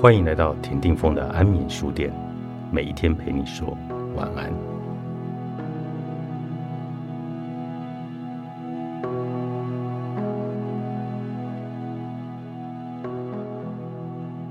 [0.00, 2.10] 欢迎来到田定峰的安眠书店，
[2.72, 3.76] 每一天陪你说
[4.16, 4.50] 晚安。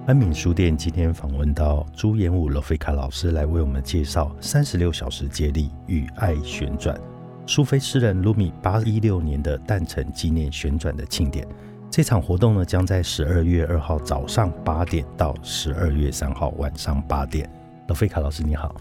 [0.05, 6.95] 安眠书店今天访问到朱延武、罗菲卡老师来为我们介绍三十六小时接力与爱旋转，
[7.47, 11.47] 苏菲诗人卢米八一六年的诞辰纪念旋转的庆典。
[11.91, 17.49] 这场活动呢，将在十二月二号早上八点到十二月三号晚上八点。
[17.87, 18.75] 罗菲卡老师你好，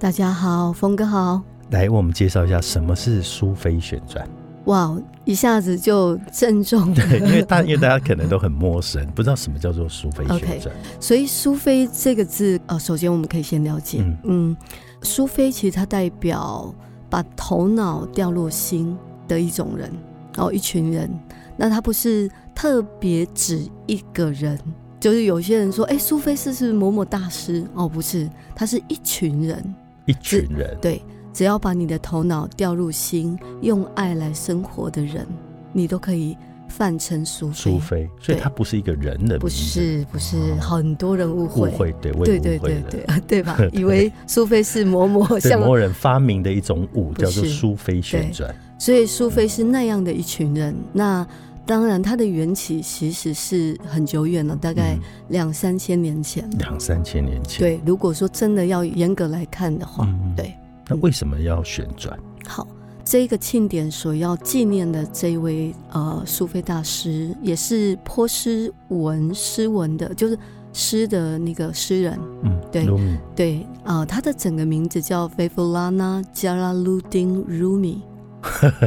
[0.00, 4.26] 大家好，峰哥好，来为我们介绍一下什么是苏菲旋转。
[4.64, 6.92] 哇，一下子就郑重。
[6.96, 10.74] 对，因为大因为大家可能都很陌生，不知道什么叫做苏菲旋转。
[10.98, 14.56] 所以苏菲这个字，呃，首先我们可以先了解，嗯，
[15.02, 16.74] 苏菲其实它代表
[17.10, 18.96] 把头脑掉落心
[19.28, 19.92] 的一种人，
[20.38, 21.10] 哦，一群人。
[21.56, 24.58] 那他不是特别指一个人，
[25.00, 27.64] 就是有些人说，哎，苏菲是是某某大师？
[27.74, 29.74] 哦，不是，他是一群人，
[30.06, 35.26] 一群人，对，只要把你的头脑掉入心，用爱来生活的人，
[35.72, 36.36] 你都可以
[36.68, 37.54] 泛称苏菲。
[37.54, 43.56] 苏菲，所以他不是一个人的，不是，不是，很多人误会，误会，对，对，对，对，对，对吧？
[43.72, 51.26] 以为苏菲是某某 像某人发明的一种舞，叫做苏菲旋转，所以苏菲是那样的一群人，那。
[51.66, 54.96] 当然，它的缘起其实是很久远了，大概
[55.30, 56.48] 两三千年前。
[56.58, 57.58] 两三千年前。
[57.58, 60.54] 对，如果说真的要严格来看的话，对。
[60.88, 62.16] 那为什么要旋转？
[62.46, 62.64] 好，
[63.04, 70.38] 这个庆典所要纪念的这位呃苏菲大师，也是波斯文诗文的，就是
[70.72, 72.16] 诗的那个诗人。
[72.44, 72.86] 嗯，对
[73.34, 78.00] 对啊，他的整个名字叫菲弗拉纳加拉鲁丁鲁米。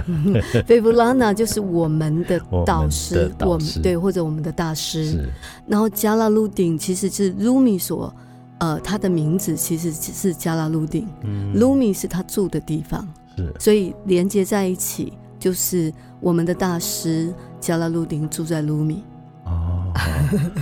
[0.66, 5.30] 菲布拉纳就是我们的导师，我们对或者我们的大师。
[5.68, 8.14] 然后加拉鲁丁其实是卢米所，
[8.60, 11.08] 呃，他的名字其实是加拉鲁丁，
[11.54, 19.04] 卢米是他住的地方，是，所以连接在一起就是我们的大师加拉鲁丁住在卢米。
[19.46, 19.94] 哦，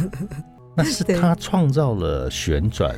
[0.75, 2.95] 那是他创造了旋转。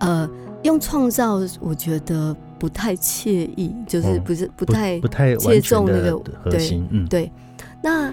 [0.00, 0.28] 呃，
[0.62, 2.36] 用创造，我觉得。
[2.58, 7.30] 不太惬意，就是不是不太不太切中那个核心，嗯，对。
[7.80, 8.12] 那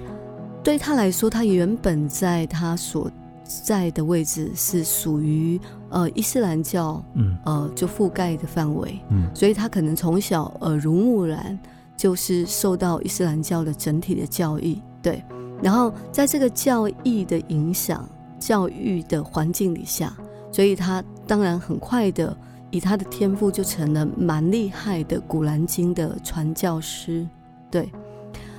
[0.63, 3.11] 对他来说，他原本在他所
[3.43, 11.57] 在的位置是属于呃伊斯兰教，嗯，呃就覆盖的范围，嗯，所以他可能从小耳濡目染，
[11.97, 15.23] 就是受到伊斯兰教的整体的教义，对。
[15.61, 18.07] 然后在这个教义的影响、
[18.39, 20.13] 教育的环境底下，
[20.51, 22.37] 所以他当然很快的。
[22.71, 27.27] 以他的天赋，就成了蛮厉害的《古兰经》的传教师，
[27.71, 27.89] 对。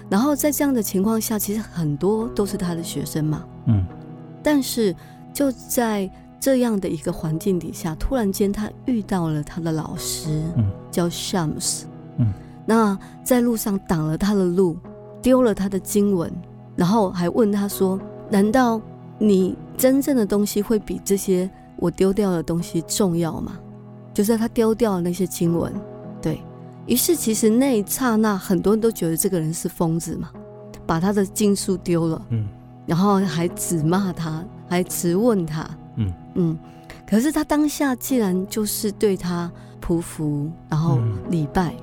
[0.09, 3.85] 然后在这样的情况下，其实很多都是他的学生嘛，嗯。
[4.43, 4.95] 但是
[5.33, 6.09] 就在
[6.39, 11.83] 这样的一个环境底下，突然间他遇到了他的老师，嗯，叫 Shams，
[12.19, 12.33] 嗯。
[12.65, 14.77] 那在路上挡了他的路，
[15.21, 16.33] 丢了他的经文，
[16.77, 17.99] 然后还问他说
[18.31, 18.81] ：“难道
[19.19, 23.59] 你真正的东西会比这些我丢掉的东西重要吗？”
[24.17, 25.71] 就是他丢掉了那些经文，
[26.23, 26.41] 对。
[26.87, 30.31] 于是，其实那一刹那，很多人都觉得这个人是疯子嘛，
[30.87, 32.49] 把他的经书丢了，嗯，
[32.87, 36.11] 然后还指骂他，还质问他，嗯。
[36.35, 36.59] 嗯，
[37.07, 39.53] 可是他当下既然就是对他
[39.87, 40.99] 匍匐，然后
[41.29, 41.75] 礼拜，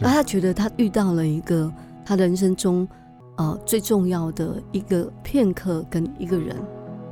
[0.00, 1.68] 那他觉得他遇到了一个
[2.04, 2.86] 他人生中
[3.34, 6.56] 呃最重要的一个片刻跟一个人。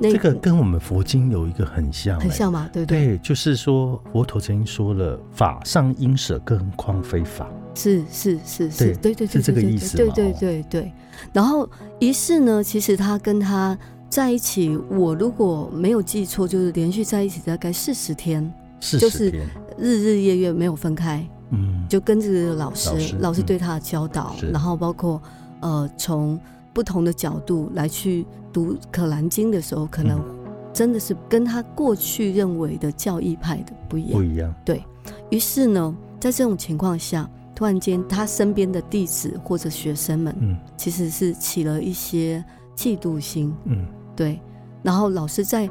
[0.01, 3.07] 这个跟我们佛经有一个很像，很像嘛，对不对？
[3.07, 7.49] 对，就是说佛陀曾经说了“法上应舍，更何况非法”。
[7.75, 9.97] 是是是是，对对是这个意思。
[9.97, 10.93] 对对对对。
[11.33, 11.69] 然后
[12.01, 19.31] 仪式呢，其实他跟他在一起，我如果没有记错，就是连续在一起大概四十天，就是
[19.79, 21.25] 日日夜夜没有分开。
[21.51, 25.23] 嗯，就跟这个老师，老师对他的教导，然后包括
[25.61, 26.39] 呃从。
[26.75, 30.21] 不同的角度来去读《可兰经》的时候，可能
[30.73, 34.13] 真的是跟他过去认为的教义派的不一样。
[34.13, 34.55] 不一样。
[34.65, 34.83] 对
[35.31, 42.45] 于是呢，在这种情况下，突然间他身边的弟子或者学生们，嗯，其实是起了一些
[42.77, 43.55] 嫉妒心。
[43.65, 44.41] 嗯，对。
[44.83, 45.69] 然后老师在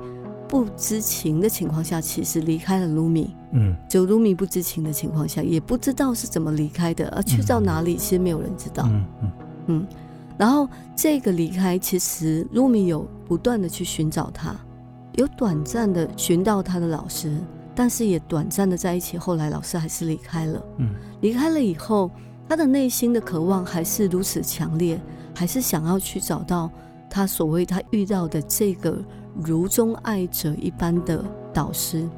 [0.48, 3.36] 不知情的情况下，其实离开了卢米。
[3.54, 8.84] 嗯，就卢米不知情的情况下，也不知道是怎么离开的，而去到哪里，其实没有人知道。
[8.88, 9.31] 嗯嗯
[9.68, 9.88] 嗯。
[10.42, 14.56] 然后这个离开，其实卢米有不断的去寻找他，
[15.14, 17.38] 有短暂的寻到他的老师，
[17.76, 19.20] 但是也短暂的在一起。
[19.20, 20.66] 后来老师还是离开了。
[20.80, 22.10] 嗯，离开了以后，
[22.50, 25.00] 他的内心的渴望还是如此强烈，
[25.36, 26.72] 还是想要去找到
[27.08, 29.00] 他所谓他遇到的这个
[29.36, 31.24] 如钟爱者一般的
[31.54, 32.10] 导师，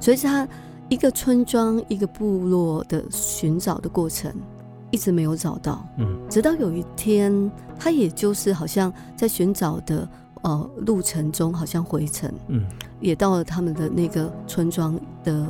[0.00, 0.48] 所以他
[0.88, 4.34] 一个村庄、一个部落的寻找的过程，
[4.90, 5.86] 一直没有找到。
[5.96, 10.08] 嗯，直到有一天，他也就是好像在寻找的
[10.42, 12.64] 呃路程中，好像回程，嗯，
[13.00, 15.46] 也到了他们的那个村庄的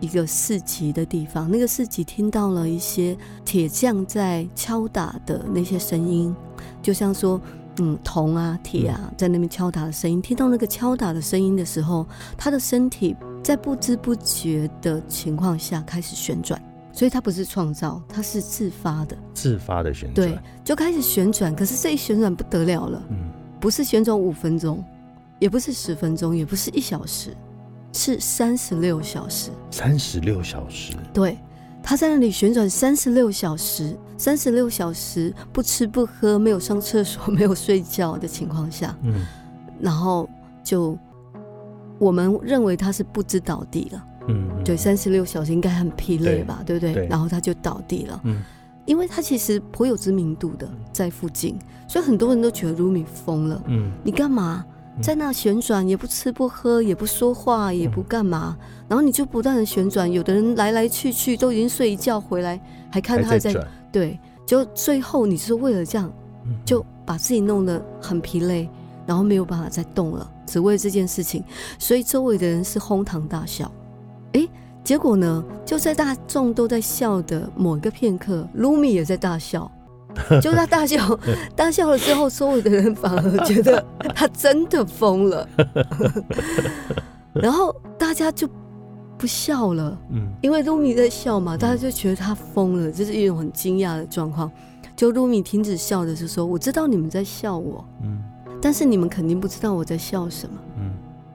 [0.00, 1.50] 一个市集的地方。
[1.50, 6.34] 那个市集听到了一些铁匠在敲打的那些声音，
[6.82, 7.40] 就像说。
[7.78, 16.58] 嗯，铜啊，铁啊，在那边敲打的声音，听到那个敲打的声音的时候，他的身体在不知不觉的情况下开始旋转，
[16.96, 21.54] 所以它不是创造，它是自发的，自发的旋转，对，就开始旋转。
[21.54, 23.18] 可是这一旋转不得了了，嗯，
[23.60, 24.82] 不是旋转五分钟，
[25.38, 27.36] 也不是十分钟，也不是一小时，
[27.92, 31.36] 是三十六小时，三十六小时，对。
[31.82, 39.24] 他在那里旋转三十六小时，三十六小时不吃不喝，没有上厕所， 没有睡觉的情况下，嗯，
[39.78, 40.28] 然后
[40.64, 40.98] 就
[42.00, 47.06] 我们认为他是不知倒地了，嗯，对，三十六小时应该很疲累吧，对不对？
[47.08, 48.42] 然后他就倒地了，嗯，
[48.84, 51.58] 因为他其实颇有知名度的，在附近，
[51.88, 54.64] 所以很多人都觉得卢米疯了，嗯，你干嘛？
[55.02, 58.56] 在那旋转，也不吃不喝，也不说话，也不干嘛，
[58.88, 60.10] 然后你就不断的旋转。
[60.10, 62.58] 有的人来来去去都已经睡一觉回来，
[62.90, 63.54] 还看他在
[63.92, 66.10] 对，就最后你是为了这样，
[66.64, 68.66] 就把自己弄得很疲累，
[69.04, 71.44] 然后没有办法再动了，只为这件事情，
[71.78, 73.70] 所以周围的人是哄堂大笑。
[74.36, 74.48] 哎，
[74.84, 79.70] 结果呢，就在大众都在笑的某一个片刻，卢米也在大笑。
[80.40, 81.18] 就他大笑，
[81.54, 83.84] 大笑了之后，所有的人反而觉得
[84.14, 85.46] 他真的疯了，
[87.34, 88.48] 然后大家就
[89.18, 94.50] 不笑了，嗯，因为露米在笑嘛，大家就觉得他疯了，这是一种很惊讶的状况。
[94.96, 98.18] 就露米停止笑的是说：“我知道你们在笑我，嗯，
[98.62, 100.90] 但是你们肯定不知道我在笑什么，嗯，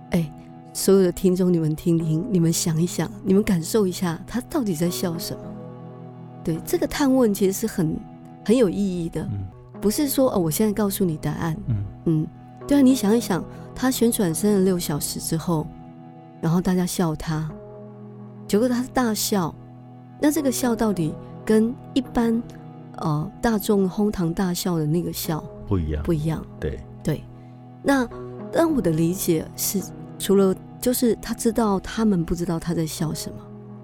[0.10, 0.34] 哎，
[0.74, 5.44] 所有的听众，你们听听，你们想一想，你们感受一下，他到底在笑什么？
[6.44, 7.96] 对，这个探问其实是很。”
[8.44, 9.30] 很有意义的，
[9.80, 11.56] 不是说哦，我现在告诉你答案。
[11.68, 11.76] 嗯
[12.06, 12.28] 嗯，
[12.68, 13.46] 对啊，你想一想，
[13.76, 15.68] 他旋转三十六小时之后，
[16.42, 17.48] 然后大家笑他，
[18.48, 19.54] 结果他是大笑，
[20.20, 21.14] 那这个笑到底
[21.46, 22.42] 跟一般
[22.98, 26.02] 呃大众哄堂大笑的那个笑不一样？
[26.02, 26.44] 不一样。
[26.60, 27.24] 对对，
[27.84, 28.10] 那
[28.52, 29.80] 但我的理解是，
[30.22, 33.36] 除了就是他知道他们不知道他在笑什么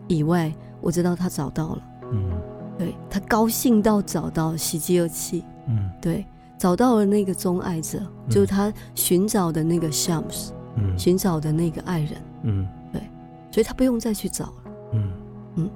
[0.08, 1.84] 以外，我知道他找到了。
[2.14, 2.32] 嗯。
[2.78, 6.24] 对他高兴到找到喜极而泣，嗯，对，
[6.60, 8.00] 找到了那个钟爱者，
[8.30, 12.12] 就是他寻找的那个 Shams，嗯，寻找的那个爱人，
[12.44, 13.02] 嗯，对，
[13.50, 14.54] 所以他不用再去找了，
[14.94, 15.12] 嗯
[15.56, 15.70] 嗯，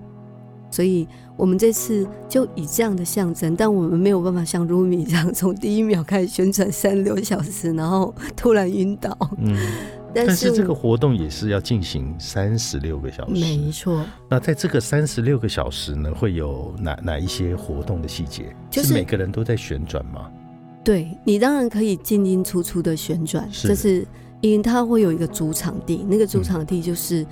[0.69, 9.57] 所以我们这次就以这样的象征，但我们没有办法像 Rumi 这样从第一秒开始旋转三六小时，然后突然晕倒，嗯。
[10.13, 14.05] 但是这个活动也是要进行三十六个小时，没错。
[14.29, 18.55] 那在这个三十六个小时呢，会有哪哪一些活动的细节？
[18.69, 20.29] 就是每个人都在旋转吗？
[20.83, 24.05] 对你当然可以进进出出的旋转，这是
[24.41, 27.25] 因为它会有一个主场地，那个主场地就是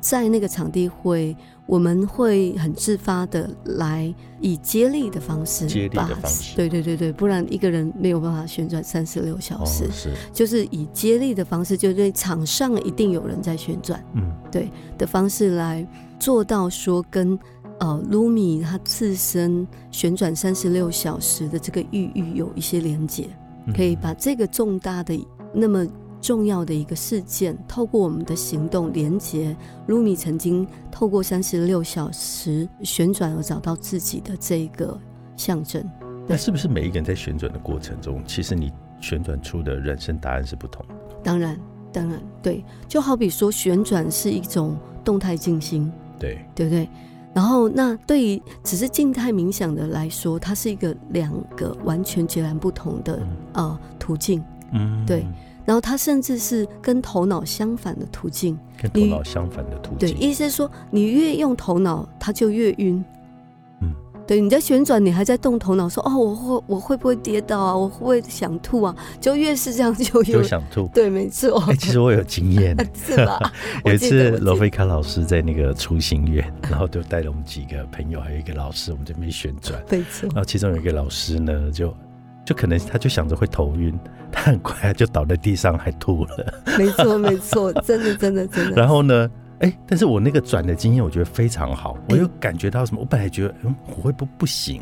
[0.00, 1.36] 在那个场地会。
[1.66, 15.86] 我们会很自发的来以接力的方式，接力的方式，对对对对，不然一个人没有办法旋转三十六小时，是，就是以接力的方式，就对场上一定有人在旋转，嗯，对的方式来
[16.20, 17.38] 做到说跟
[17.80, 23.28] 呃卢米他自身旋转三十六小时的这个域域有一些连接，
[23.74, 25.86] 可以把这个重大的那么。
[26.26, 29.56] 重要的一个事件，透过我们的行动连接，
[29.86, 34.98] 卢米曾经透过三十六小时旋转而找到自己的这个
[35.36, 35.88] 象征。
[36.26, 40.94] 那是不是每一个人在旋转的过程中，其实你旋转出的人生答案是不同的？
[41.22, 41.56] 当然，
[41.92, 42.64] 当然，对。
[42.88, 46.88] 就好比说，旋转是一种动态静心，对，对不对？
[47.32, 54.42] 然后，那对于只是静态冥想的来说，它是一个两个完全截然不同的呃途径，
[54.72, 55.24] 嗯，对。
[55.66, 59.98] 然后它甚至是跟头脑相反的途径，跟头脑相反的途径。
[59.98, 63.04] 对，意思是说，你越用头脑，它就越晕。
[63.80, 63.92] 嗯，
[64.28, 67.76] 对，你在旋转，你还在动头脑，说哦，我会我会不会跌倒啊？
[67.76, 68.94] 我会不会想吐啊？
[69.20, 70.88] 就越是这样，就越想吐。
[70.94, 71.60] 对，没错。
[71.68, 73.52] 哎，其实我有经验， 是吧？
[73.84, 79.82] 有一次罗菲卡老师在那个初心院，然后就带了我们几个朋友，还有一个老师，我们这边旋转。
[79.90, 80.28] 没错。
[80.28, 81.92] 然后其中有一个老师呢，就。
[82.46, 83.92] 就可能他就想着会头晕，
[84.32, 86.54] 他很快就倒在地上还吐了。
[86.78, 88.76] 没错没错，真的真的真的。
[88.76, 93.00] 然后呢，哎，但是我那个转的经验我觉得非常好，我又感觉到什么？
[93.00, 94.80] 我本来觉得嗯我会不不行，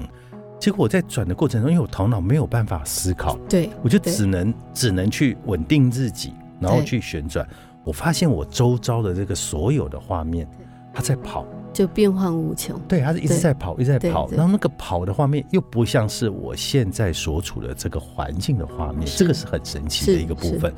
[0.61, 7.49] 结果我在转的过程中，因为我头脑没有办法思考，对我就只能只能去稳定自己，然后去旋转，
[7.83, 10.47] 我发现我周遭的这个所有的画面，
[10.93, 12.81] 它在跑，就变幻无穷。
[12.89, 14.31] 对，它是一直在跑，一直在跑。
[14.31, 20.73] 然后那个跑的画面又不像是我现在所处的这个环境的画面，这个是很神奇的一个部分。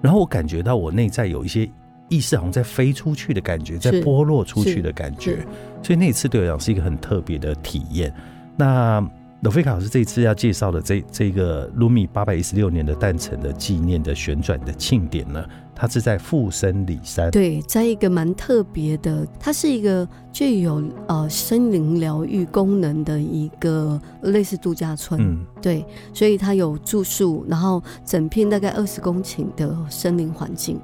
[0.00, 1.68] 然后我感觉到我内在有一些
[2.08, 5.46] 意识好像在飞出去的感觉，在剥落出去的感觉，
[5.82, 8.12] 所以那次对我讲是一个很特别的体验。
[8.56, 9.06] 那
[9.40, 15.44] 罗菲卡老师这一次要介绍的这这个卢米八百一十六年的诞辰的纪念的旋转的庆典呢，
[15.76, 17.30] 它是在富森里山。
[17.30, 25.20] 对，在一个蛮特别的，它是一个具有呃森林疗愈功能的一个类似度假村。
[25.20, 30.80] 嗯，对，所以它有住宿，然后整片大概二十公顷的森林环境，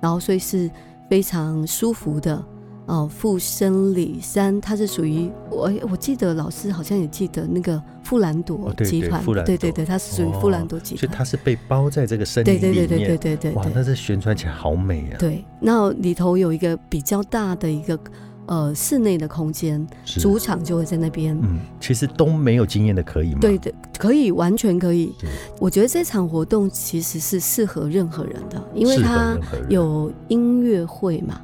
[0.00, 0.70] 然后所以是
[1.10, 2.42] 非常舒服的。
[2.88, 15.16] 哦，富生里山，它是属于我，我记得老师好像也记得那个富兰朵集团，对对对，它是属于富兰朵集团，所以它是被包在这个森林里面，对对对对对对，哇，那这旋转起来好美啊！
[15.18, 17.98] 对，那里头有一个比较大的一个
[18.46, 21.38] 呃室内的空间，主场就会在那边。
[21.42, 23.38] 嗯，其实都没有经验的可以吗？
[23.42, 25.12] 对的，可以，完全可以。
[25.60, 29.36] 我觉得这场活动其实是适合任何人的，因为它
[29.68, 31.38] 有音乐会嘛。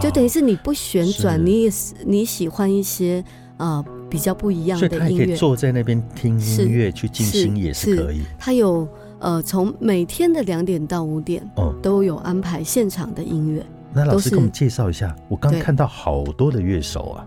[0.00, 3.22] 就等于是你不旋转，你也是你喜欢一些
[3.56, 8.22] 啊比较不一样的音乐，坐在那边听音乐去静心也是可以。
[8.38, 13.64] 他有呃从每天的两点到五点哦都有安排现场的音乐。
[13.92, 17.26] 那老师给我们介绍一下，我刚看到好多的乐手啊，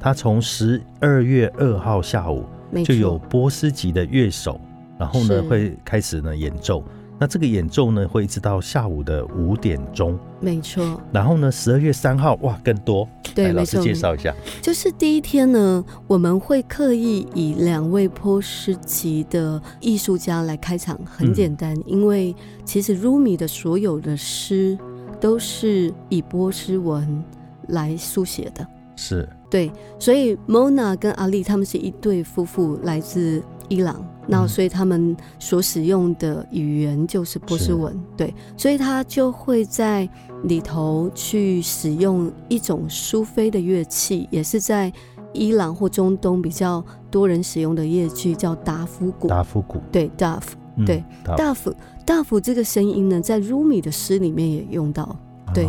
[0.00, 2.44] 他从十二月二号下午
[2.84, 4.60] 就有波斯籍的乐手，
[4.98, 6.82] 然后呢会开始呢演奏。
[7.18, 11.00] 那这个演奏呢，会一直到下午的五点钟，没错。
[11.12, 13.08] 然后呢，十二月三号，哇，更多。
[13.34, 14.34] 对，老师介绍一下。
[14.60, 24.76] 就是第一天呢，我们会刻意以两位波斯籍的艺术家来开场，很简单，因为其实 Rumi 的所有的诗
[25.20, 27.24] 都是以波斯文
[27.68, 28.66] 来书写的。
[28.96, 29.28] 是。
[29.50, 34.04] 对，所以 Mona 跟阿丽他们是一对夫妇，来自伊朗。
[34.26, 40.08] 那所以他们所使用的语言就是波斯文，对，所以他就会在
[40.44, 44.90] 里头去使用一种苏菲的乐器，也是在
[45.32, 49.28] 伊朗或中东比较多人使用的乐器，叫达夫鼓。
[49.28, 51.04] 达夫鼓，对，达夫，对，
[51.36, 51.74] 达夫，
[52.06, 55.16] 达夫这个声音呢，在 Rumi 的诗里面也用到，
[55.52, 55.68] 对，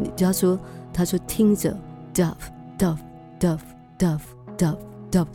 [0.00, 0.58] 你只要说，
[0.92, 1.74] 他说听着
[2.12, 4.76] ，dove，dove，dove，dove，dove。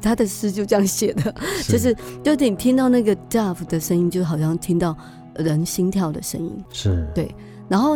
[0.02, 1.32] 他的诗就这样写的，
[1.68, 4.98] 就是就你听到那个 dove 的声音，就好像听到
[5.36, 6.52] 人心跳的声音。
[6.72, 7.30] 是对。
[7.68, 7.96] 然后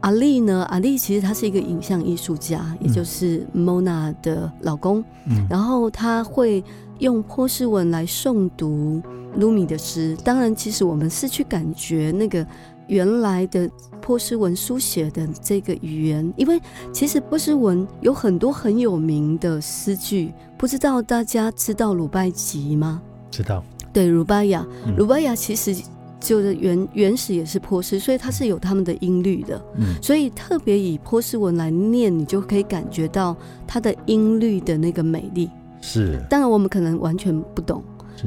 [0.00, 0.66] 阿丽呢？
[0.68, 5.02] 阿丽其实他是一个影像艺术家，也就是 Mona 的老公。
[5.26, 5.46] 嗯。
[5.48, 6.62] 然后他会
[6.98, 9.00] 用波斯文来诵读
[9.38, 10.14] Lumi 的诗。
[10.22, 12.46] 当然，其实我们是去感觉那个。
[12.86, 16.60] 原来的波斯文书写的这个语言，因为
[16.92, 23.00] 其实波斯文有很多很有名的诗句，不知道大家知道鲁拜吉吗？
[23.30, 23.64] 知道。
[23.92, 25.74] 对，鲁拜雅，鲁拜雅其实
[26.20, 29.64] 就是原原始也是波斯，所以它是有他们的音律的。
[29.76, 29.94] 嗯。
[30.02, 33.36] 所以特别以波斯文来念，你就可以感觉到
[33.66, 35.48] 它的音律的那个美丽。
[35.80, 36.18] 是。
[36.28, 37.82] 当然，我们可能完全不懂，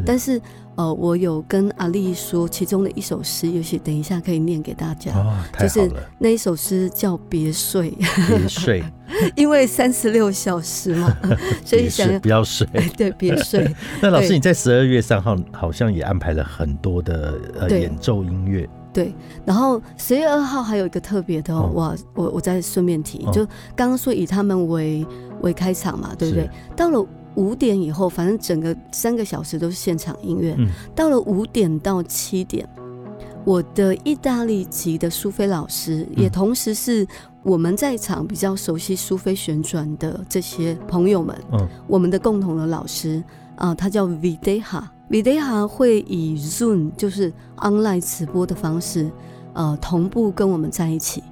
[0.06, 0.42] 但是。
[0.78, 5.12] 呃，我有跟阿丽说，其中的一首诗，也许等一下可以念给大家。
[5.12, 7.92] 哦，就是那一首诗叫《别睡》。
[8.28, 8.84] 别睡。
[9.36, 11.12] 因为三十六小时嘛，
[11.66, 12.68] 所以想要不要睡。
[12.96, 13.76] 对，别睡。
[14.00, 18.70] 那老师，你在十二月三号好像也安排了很多的呃演奏音乐。
[18.94, 19.16] 对，
[19.46, 23.44] 然后十月二号还有一个特别的，哇，我我再顺便提，就
[23.76, 25.04] 刚刚说以他们为
[25.42, 26.48] 为开场嘛，对不对？
[26.76, 27.04] 到了。
[27.38, 30.58] 五点以后，反正整个三个小时都是现场音乐。
[30.94, 32.68] 到了五点到七点，
[33.46, 37.08] 我的意大利籍的苏菲老师，也同时是
[37.44, 43.24] 我们在场比较熟悉苏菲旋转的这些朋友们，嗯，我们的共同的老师
[43.56, 49.10] 啊，他叫 Videha，Videha 会以 Zoom 就是 online 直播的方式，
[49.54, 51.24] 呃，同步跟我们在一起。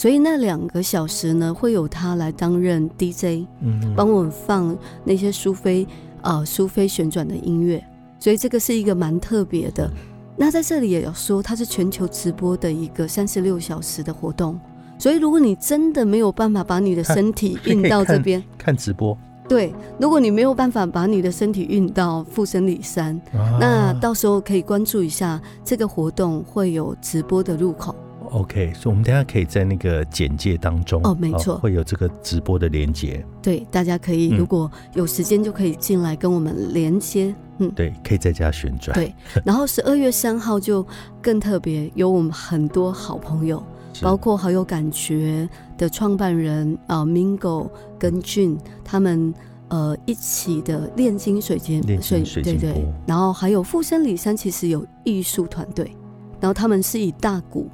[0.00, 5.86] 所以那两个小时呢，会有他来担任 DJ，嗯，帮我们放那些苏菲
[6.22, 7.84] 呃苏菲旋转的音乐。
[8.18, 9.90] 所以这个是一个蛮特别的。
[10.38, 14.58] 那在这里也要说，它是全球直播的一个三十六小时的活动。
[14.98, 19.14] 所以如果你真的没有办法把你的身 体运到这边看直播，
[19.46, 23.20] 对，如果你没有办法把你的身体运到富森里山，
[23.60, 27.94] 那到时候可以关注一下这个活动会有直播的入口。
[28.30, 33.24] OK，所以我们等下可以在那个简介当中哦，没错，会有这个直播的连接。
[33.42, 37.34] 对，大家可以如果有时间就可以进来跟我们连接。
[37.58, 38.94] 嗯，对，可以在家旋转。
[38.94, 40.86] 对，然后十二月三号就
[41.20, 43.62] 更特别，有我们很多好朋友，
[44.00, 47.68] 包括好有感觉的创办人啊，Mingo
[47.98, 49.34] 跟俊他们
[49.68, 55.94] 呃一起的炼金水晶水对对，然后还有富生里山其实有艺术团队，
[56.40, 57.68] 然后他们是以大鼓，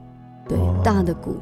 [0.49, 1.37] 对大的鼓。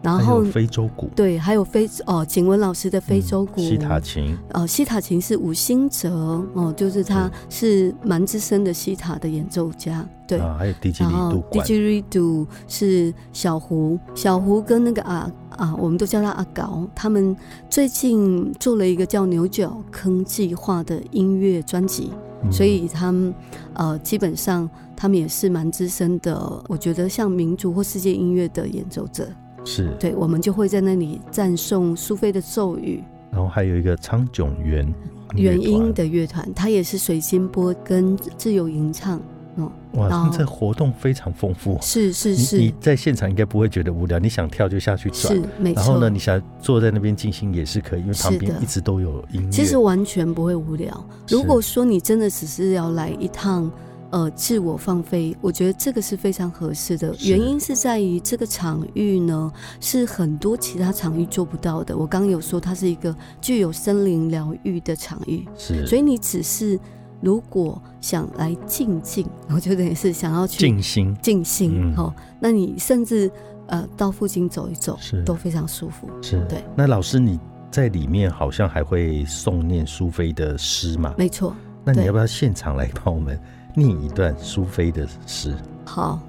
[0.00, 1.10] 然后非洲鼓。
[1.16, 3.60] 对，还有非哦，景文老师的非洲鼓。
[3.60, 4.38] 西塔琴。
[4.54, 17.36] 哦，西塔琴是吴兴哲哦，就是他是蛮资深的西塔的演奏家，对，还有 DJ 然后 DJ Rido 是小胡，小胡跟那个啊啊，我们都叫他阿高，他们
[17.68, 22.12] 最近做了一个叫牛角坑计划的音乐专辑，
[22.52, 23.34] 所以他们
[23.74, 29.28] 呃基本上他们也是蛮资深的，我觉得像民族或世界音乐的演奏者。
[29.64, 33.00] 是对，我们就会在那里赞颂苏菲的咒语。
[33.30, 34.92] 然后还有一个苍囧原
[35.36, 39.20] 原音的乐团，它也是水晶波跟自由吟唱。
[39.54, 41.78] 哦，哇，这活动非常丰富。
[41.80, 45.32] 是是是，你在现场应该不会觉得无聊，你想跳就下去转。
[45.32, 45.80] 是，没错。
[45.80, 49.48] 然后呢，你想坐在那边静心也是可以，因为旁边一直都有音乐。
[49.48, 51.06] 其实完全不会无聊。
[51.28, 53.70] 如果说你真的只是要来一趟。
[54.10, 57.14] 呃，自我放飞，我觉得这个是非常合适的。
[57.20, 61.94] 原因是在于这个场域呢，是很多其他场域做不到的。
[61.94, 65.86] 我刚刚有说，它是一个具有森林疗愈的场域，是。
[65.86, 66.80] 所以你只是
[67.20, 71.92] 如果想来静静，我觉得也是想要去静心，静心。
[71.94, 72.10] 哦，
[72.40, 73.30] 那你甚至
[73.66, 76.08] 呃到附近走一走，是都非常舒服。
[76.22, 76.64] 是对。
[76.74, 77.38] 那老师你
[77.70, 81.12] 在里面好像还会诵念苏菲的诗嘛？
[81.18, 81.54] 没错。
[81.84, 83.38] 那你要不要现场来帮我们？
[83.78, 85.56] 念一段苏菲的诗。
[85.84, 86.20] 好，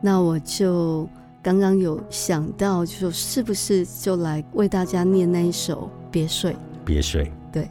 [0.00, 1.06] 那我就
[1.42, 6.52] 刚刚有想到，就说是不是就来为大家念那一首《别睡》？
[6.84, 7.30] 别睡。
[7.52, 7.68] 对。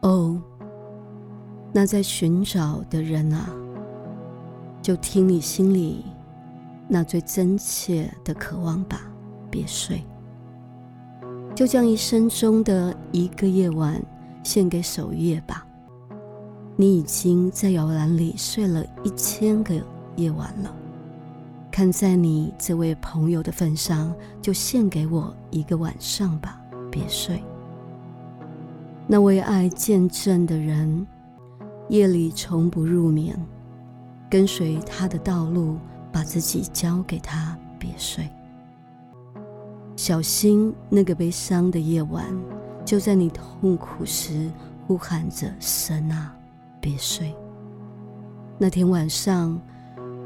[0.00, 0.40] 哦，
[1.72, 3.48] 那在寻找的人啊，
[4.80, 6.06] 就听你心里
[6.88, 9.02] 那最真切的渴望吧。
[9.50, 10.02] 别睡，
[11.54, 14.02] 就将一生中的一个夜晚
[14.42, 15.66] 献给守夜吧。
[16.82, 19.72] 你已经在摇篮里睡了一千个
[20.16, 20.74] 夜晚了，
[21.70, 27.40] 看在你这位朋友的份上，就献给我一个晚上吧，别睡。
[29.06, 31.06] 那为爱见证的人，
[31.88, 33.38] 夜里从不入眠，
[34.28, 35.78] 跟随他的道路，
[36.10, 38.28] 把自己交给他，别睡。
[39.94, 42.26] 小心那个悲伤的夜晚，
[42.84, 44.50] 就在你痛苦时
[44.84, 46.36] 呼喊着神啊！
[46.82, 47.32] 别睡。
[48.58, 49.56] 那天晚上，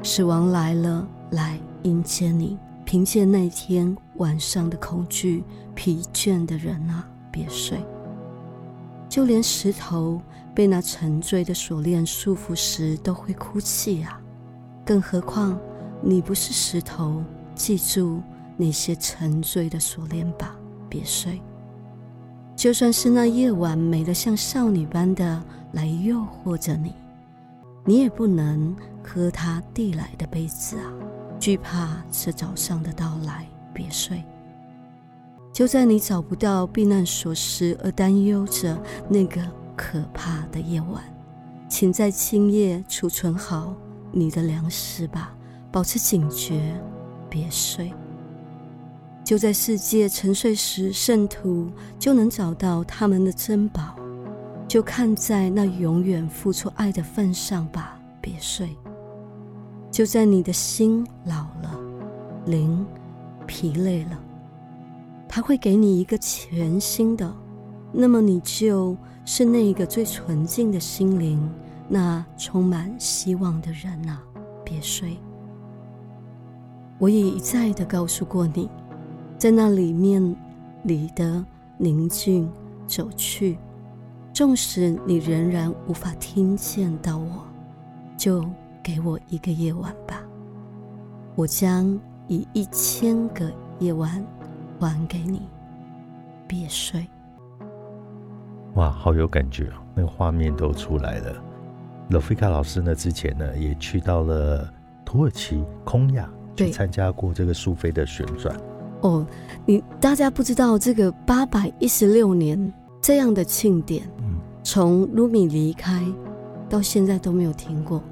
[0.01, 2.57] 死亡来了，来迎接你。
[2.83, 5.43] 凭借那天晚上的恐惧、
[5.75, 7.77] 疲倦的人啊，别睡。
[9.07, 10.19] 就连石头
[10.55, 14.19] 被那沉醉的锁链束缚时，都会哭泣啊！
[14.83, 15.59] 更何况
[16.01, 17.23] 你不是石头。
[17.53, 18.21] 记住
[18.55, 20.55] 那些沉醉的锁链吧，
[20.89, 21.39] 别睡。
[22.55, 25.43] 就算是那夜晚美得像少女般的。
[25.71, 26.93] 来诱惑着你，
[27.85, 30.91] 你也不能喝他递来的杯子啊！
[31.39, 34.23] 惧怕这早上的到来，别睡。
[35.53, 39.41] 就在你找不到避难所时而担忧着那个
[39.75, 41.03] 可怕的夜晚，
[41.67, 43.75] 请在今夜储存好
[44.11, 45.33] 你的粮食吧，
[45.71, 46.79] 保持警觉，
[47.29, 47.91] 别睡。
[49.23, 53.95] 就在世界沉睡时，圣徒就能找到他们的珍宝。
[54.67, 58.69] 就看在那永远付出爱的份上吧，别睡。
[59.89, 61.79] 就在你的心老了、
[62.45, 62.85] 灵
[63.45, 64.19] 疲累了，
[65.27, 67.33] 他会给你一个全新的。
[67.93, 71.49] 那么你就是那个最纯净的心灵，
[71.87, 74.21] 那充满希望的人啊！
[74.65, 75.17] 别睡。
[76.99, 78.69] 我也一再的告诉过你，
[79.37, 80.35] 在那里面
[80.83, 81.43] 里的
[81.77, 82.51] 宁静
[82.85, 83.57] 走去。
[84.37, 87.43] 纵使你仍然无法听见到我，
[88.15, 88.47] 就
[88.83, 90.21] 给我一个夜晚吧。
[91.35, 94.23] 我将以一千个夜晚
[94.79, 95.41] 还给你。
[96.47, 97.03] 别睡。
[98.75, 101.33] 哇，好有感觉哦，那个画面都出来了。
[102.11, 104.71] 罗菲卡老师呢，之前呢也去到了
[105.03, 108.55] 土耳其空亚去参加过这个苏菲的旋转。
[109.01, 109.25] 哦，
[109.65, 112.71] 你大家不知道这个八百一十六年
[113.01, 114.07] 这样的庆典。
[114.63, 116.03] 从卢米离开
[116.69, 118.03] 到现在都没有停过，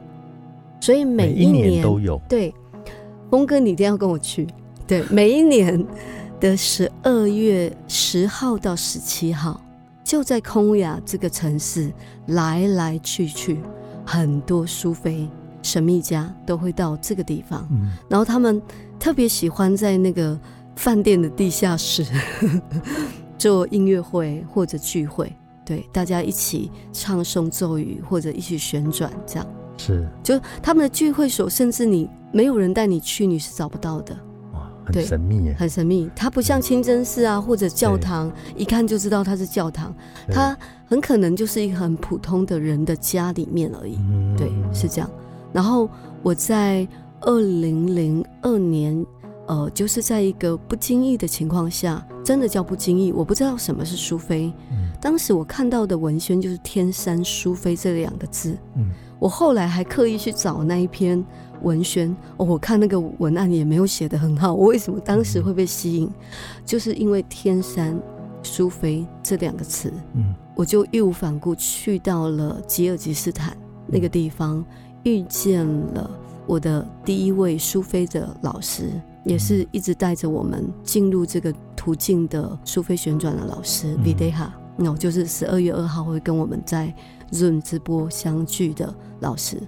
[0.80, 2.22] 所以每一年都有。
[2.30, 2.54] 对，
[3.30, 4.48] 峰哥，你一定要跟我去。
[4.88, 5.86] 对， 每一年
[6.40, 9.60] 的十二月十号到十七号，
[10.04, 11.92] 就在空雅这个城市
[12.28, 13.60] 来来去去，
[14.06, 15.28] 很多苏菲
[15.62, 17.68] 神秘家都会到这个地方。
[17.72, 18.62] 嗯，然后他们
[19.00, 20.40] 特别喜欢在那个
[20.76, 22.06] 饭店的地下室
[23.38, 25.30] 做音乐会或者聚会。
[25.66, 29.48] 对，大家一起唱诵咒语或者一起旋转，这样
[29.78, 30.08] 是。
[30.24, 34.16] 就他们的聚会所，甚至你没有人带你去，你是找不到的。
[34.54, 36.08] 哇很神秘，很神秘。
[36.16, 39.92] 它不像清真寺啊，或者教堂，一看就知道它是教堂。
[40.30, 43.98] 它很可能就是一个很普通的人的家里面而已。
[44.38, 45.10] 对，是这样。
[45.52, 45.90] 然后
[46.22, 46.88] 我在
[47.22, 49.04] 二零零二年，
[49.48, 54.54] 呃，就是在一个不经意的情况下，真的叫不经意，我不知道什么是苏菲。
[55.06, 58.58] 当时我看到的文宣就是“天山苏菲”这两个字。
[58.76, 58.90] 嗯，
[59.20, 61.24] 我后来还刻意去找那一篇。
[61.62, 64.54] 文宣哦，我看那个文案也没有写的很好。
[64.54, 66.10] 我为什么当时会被吸引？
[66.66, 67.96] 就是因为“天山
[68.42, 74.66] 苏菲”这两个词，嗯，我就义无反顾去到了吉尔吉斯坦那个地方，
[75.04, 76.10] 遇见了
[76.48, 78.90] 我的第一位苏菲的老师，
[79.24, 84.50] 也是一直带着我们进入这个途径的苏菲旋转的老师 Videha。
[84.78, 86.94] 那就是十二月二号会跟我们在
[87.32, 89.62] Zoom 直播相聚的老师，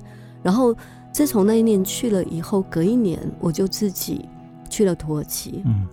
[0.44, 0.76] 然后。
[1.10, 4.30] 自从那一年去了以后，隔一年我就自己
[4.70, 5.64] 去了土耳其。
[5.66, 5.88] 嗯，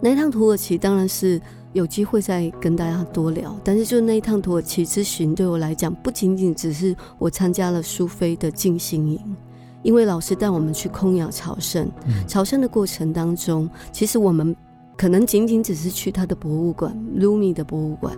[0.00, 1.40] 那一趟土耳其当然是
[1.72, 3.58] 有机会再跟大家多聊。
[3.64, 9.36] 但是就那一趟土耳其之行，对我来讲，不仅仅只是我参加了苏菲的静心营，
[9.82, 11.90] 因为老师带我们去空养朝圣。
[12.28, 14.54] 朝圣的过程当中，其实我们
[14.96, 18.16] 可能仅仅只是去他的博物馆——卢米的博物馆，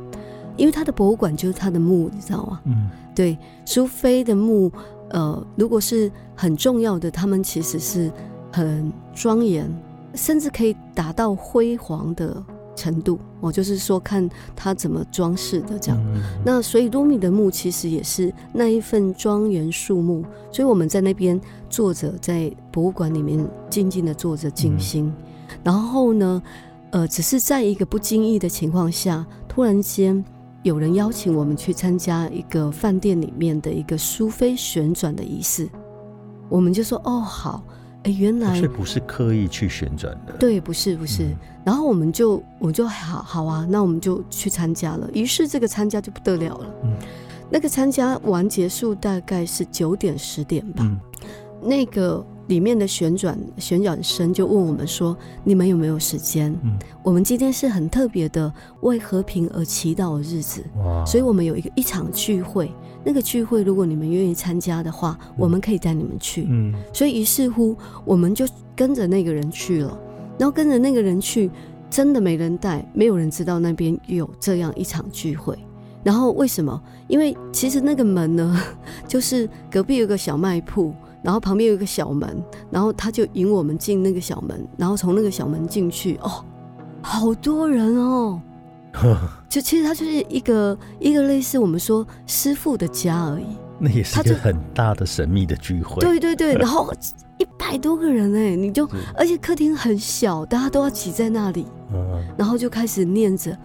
[0.57, 2.61] 因为他的博物馆就是他的墓，你知道吗？
[2.65, 4.71] 嗯，对，苏菲的墓。
[5.13, 8.09] 呃，如果是很重要的，他们其实是
[8.53, 9.69] 很庄严，
[10.15, 12.41] 甚至可以达到辉煌的
[12.77, 13.19] 程度。
[13.41, 16.01] 我就是说，看他怎么装饰的这样。
[16.45, 20.25] 那所以多米的墓其实也是那一份庄严肃穆。
[20.53, 25.13] 所以我们在那边坐着，在博物馆里面静静的坐着静心。
[25.65, 26.41] 然后呢，
[26.93, 30.25] 呃，只是在一个不经意的情况下，突然间。
[30.63, 35.69] 有人邀请我们去参加一个饭店里面的一个苏菲旋转的仪式，
[36.49, 37.63] 我们就说哦好，
[38.03, 46.93] 哎原来不是刻意去旋转的，对，不是不是，然后我们就我们就好好啊，那我们就去参加了，于是这个参加就不得了了，嗯，
[47.51, 50.87] 那个参加完结束大概是九点十点吧，
[51.63, 52.25] 那个。
[52.51, 56.53] 里面的旋转旋转声就问我们说：“你们有没有时间？
[56.65, 60.61] 嗯，我们今天是很特别的为和平而祈祷的日子，
[61.07, 62.71] 所以我们有一个一场聚会。
[63.05, 66.49] 那个聚会，如果你们愿意参加的话，我们可以带你们去。
[66.51, 69.97] 嗯，所以于是乎，我们就跟着那个人去了。
[70.37, 71.49] 然后跟着那个人去，
[71.89, 75.57] 真的没人带，没有人知道那边有这样一场聚会。
[76.03, 76.83] 然后为什么？
[77.07, 78.61] 因为其实那个门呢，
[79.07, 86.45] 就是隔壁有个小卖铺。”然后旁边有一个小门，然后他就引我们进那个小门，然后从那个小门进去，哦，
[87.03, 88.41] 好多人哦，
[89.49, 93.47] 就其实他就是一个一个类似我们说师傅的家而已。
[93.79, 96.01] 那也是一个很大的神秘的聚会。
[96.01, 96.93] 对对对， 然后
[97.39, 103.57] 一百多个人哎，你就而且客厅很小，大家都要挤在那里，嗯，然后就开始念着。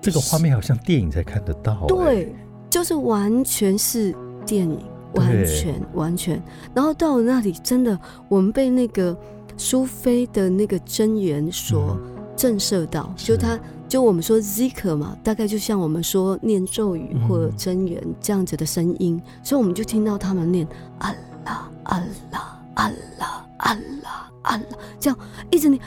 [0.00, 1.84] 这个画面好像电影才看得到。
[1.88, 2.32] 对，
[2.70, 4.14] 就是完全是
[4.46, 4.78] 电影。
[5.14, 6.42] 完全完全，
[6.74, 9.16] 然后到了那里，真的，我们被那个
[9.56, 11.98] 苏菲的那个真言所
[12.36, 13.12] 震慑到。
[13.16, 20.66] 就他，就我们说 zikr 嘛，大概就像我们说念咒语或者真言这样子的声音，所以我们就听到他们念
[20.98, 21.10] 阿
[21.44, 21.98] 拉阿
[22.30, 24.62] 拉阿拉阿拉阿拉，
[25.00, 25.18] 这样
[25.50, 25.80] 一直念，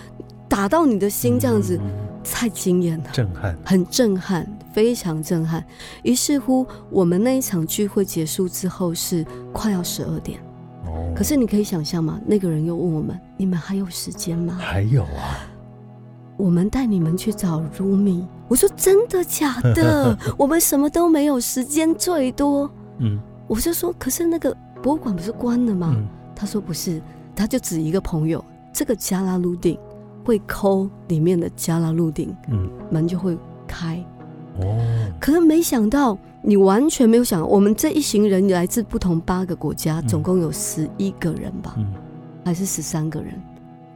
[0.49, 1.79] 打到你的心，这样子。
[2.23, 5.63] 太惊艳了，震撼，很震撼，非常震撼。
[6.03, 10.39] 于是乎，我们那一场聚会结束之后是快要十二点。
[10.85, 12.19] 哦，可是你可以想象吗？
[12.25, 15.39] 那个人又问我们：“你们还有时间吗？”还有啊，
[16.37, 18.25] 我们带你们去找 Rumi。
[18.47, 20.17] 我说：“真的假的？
[20.37, 25.95] 我们什么都没有，时间最多。”嗯，我就说：“可是那个博物馆不是关了吗？”
[26.35, 27.01] 他说：“不是。”
[27.35, 29.77] 他就指一个朋友，这个加拉鲁顶。
[30.23, 34.05] 会抠里面的加拉鲁顶，嗯，门就会开。
[34.59, 34.77] 哦，
[35.19, 41.75] 可是没想到，你完全没有想，我们这一行人来自不同八个国家，总共有十一个人吧，
[42.43, 43.33] 还是十三个人，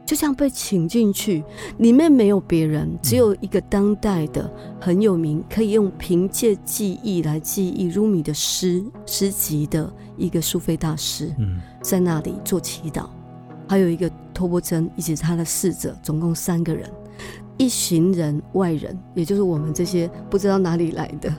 [0.06, 1.44] 就这样被请进去，
[1.78, 13.06] 里面没有别人，只有一个当代的很有名，可以用凭借记忆来记忆如米的诗诗集的一个苏菲大师，嗯，在那里做祈祷。
[13.68, 16.88] 还有一个托波真以及他的侍者，总共三个人，
[17.56, 21.32] 一行人外人，也就是我们这些不知道哪里来的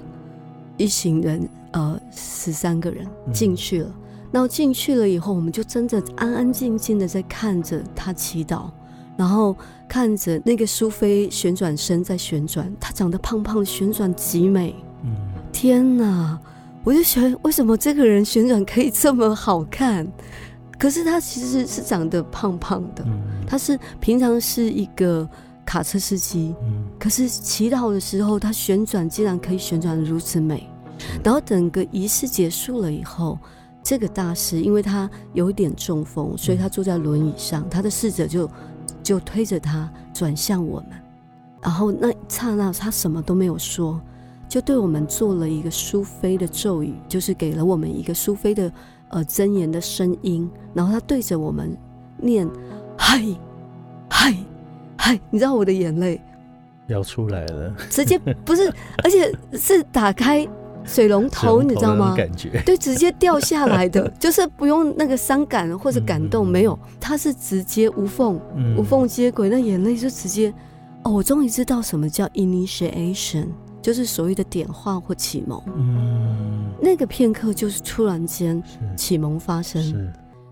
[0.77, 3.91] 一行人，呃，十三个人进去了。
[4.31, 8.69] 然后进去了以后，我们就真的安安静静的在看着他祈祷，
[9.15, 9.55] 然后
[9.87, 14.75] 看着那个苏菲旋转身在旋转，她长得胖胖，旋转极美。
[15.03, 15.15] 嗯，
[15.51, 16.37] 天哪！
[16.83, 20.07] 我就觉得为什么这个人旋转可以这么好看？
[20.77, 23.03] 可是他其实是长得胖胖的，
[23.47, 25.27] 他是平常是一个
[25.67, 26.55] 卡车司机，
[26.97, 30.67] 可是祈祷的时候他旋转竟然可以旋转如此美。
[31.23, 33.37] 然后整个仪式结束了以后。
[33.83, 37.65] 这个大师，因为他有一点中风，所以他坐在轮椅上。
[37.69, 38.49] 他的侍者就
[39.01, 40.89] 就推着他转向我们，
[41.61, 43.97] 然后那刹那他什么都没有说，
[44.49, 48.69] 就对我们做了一个苏菲的咒语，就是给了我们一个苏菲的
[49.07, 50.51] 呃真言的声音。
[50.73, 51.73] 然后他对着我们
[52.17, 52.45] 念
[52.99, 53.23] ：“嗨，
[54.09, 54.35] 嗨，
[55.07, 56.19] 嗨！”你知道我的眼泪
[56.87, 58.67] 要出来了，直接不是，
[59.03, 60.47] 而且是打开。
[60.85, 62.15] 水龙头，你知道吗？
[62.15, 68.39] 感觉对，直接掉下来的， 就是不用那个伤感或者感动，没有，它是直接无缝
[68.77, 70.53] 无缝接轨，那眼泪就直接。
[71.03, 73.47] 哦，我终于知道什么叫 initiation，
[73.81, 75.61] 就是所谓的点化或启蒙。
[75.75, 78.63] 嗯，那个片刻就是突然间
[78.95, 80.09] 启蒙发生，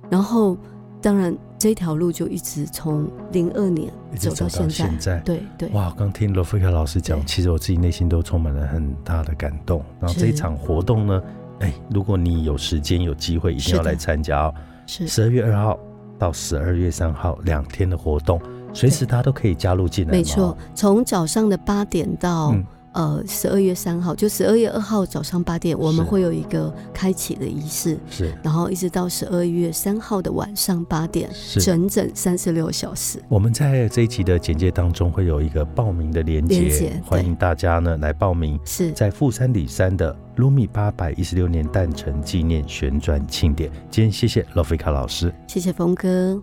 [0.10, 0.58] 然后。
[1.02, 5.20] 当然，这条路就一直从零二年走到现在。
[5.20, 5.70] 对对。
[5.70, 9.84] 哇，刚听罗菲克老师讲，其实我自己内心都充满了很大的感动。
[10.00, 11.24] 然后这一场活动呢，
[11.60, 14.54] 哎，如果你有时间有机会，一定要来参加哦。
[14.86, 15.08] 是。
[15.08, 15.80] 十二月二号
[16.20, 18.40] 到十二月三号两天的活动，
[18.74, 20.12] 随时大家都可以加入进来。
[20.12, 22.56] 没错，从早上的八点到。
[22.96, 31.30] 呃，十二月三号，就十二月二号早上八点，我们会有一个开启的仪式，是，然后一直到十二月三号的晚上八点，
[31.60, 33.22] 整整三十六小时。
[33.28, 38.58] 我们在这一集的简介当中会有一个报名的连接，欢迎大家呢来报名。
[38.64, 43.70] 是在富山里山的卢米八百一十六年诞辰纪念旋转庆典。
[43.92, 46.42] 今天谢谢洛菲卡老师，谢谢峰哥。